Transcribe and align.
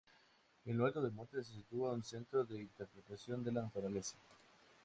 En 0.65 0.79
lo 0.79 0.87
alto 0.87 0.99
del 0.99 1.11
monte 1.11 1.43
se 1.43 1.53
sitúa 1.53 1.91
un 1.93 2.01
Centro 2.01 2.43
de 2.43 2.59
Interpretación 2.59 3.43
de 3.43 3.51
la 3.51 3.61
Naturaleza. 3.61 4.15